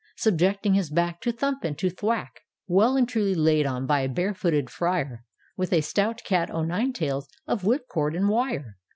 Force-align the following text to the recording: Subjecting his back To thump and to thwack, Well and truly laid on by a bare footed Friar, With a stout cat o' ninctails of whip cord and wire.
Subjecting 0.17 0.73
his 0.73 0.89
back 0.89 1.21
To 1.21 1.31
thump 1.31 1.63
and 1.63 1.77
to 1.77 1.91
thwack, 1.91 2.39
Well 2.65 2.97
and 2.97 3.07
truly 3.07 3.35
laid 3.35 3.67
on 3.67 3.85
by 3.85 3.99
a 3.99 4.09
bare 4.09 4.33
footed 4.33 4.67
Friar, 4.71 5.23
With 5.55 5.71
a 5.71 5.81
stout 5.81 6.23
cat 6.25 6.49
o' 6.49 6.63
ninctails 6.63 7.25
of 7.45 7.65
whip 7.65 7.87
cord 7.87 8.15
and 8.15 8.27
wire. 8.27 8.79